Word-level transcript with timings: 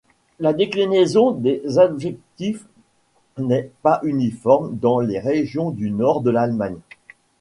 La 0.39 0.51
déclinaison 0.53 1.29
des 1.29 1.61
adjectifs 1.77 2.65
n'est 3.37 3.69
pas 3.83 3.99
uniforme 4.01 4.75
dans 4.79 4.99
les 4.99 5.19
régions 5.19 5.69
du 5.69 5.91
Nord 5.91 6.21
de 6.21 6.31
l'Allemagne. 6.31 6.79